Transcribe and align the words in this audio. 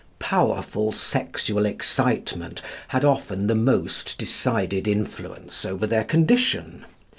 Powerful 0.17 0.93
sexual 0.93 1.63
excitement 1.67 2.63
had 2.87 3.05
often 3.05 3.45
the 3.45 3.53
most 3.53 4.17
decided 4.17 4.87
influence 4.87 5.63
over 5.63 5.85
their 5.85 6.05
condition. 6.05 6.85